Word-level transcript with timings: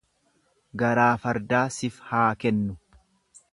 Garaa 0.83 1.11
fardaa 1.25 1.61
sif 1.77 2.01
haa 2.13 2.25
kennu. 2.45 2.79